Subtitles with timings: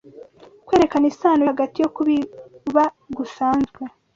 [0.65, 2.83] kwerekana isano iri hagati yo kubiba
[3.17, 3.83] gusanzwe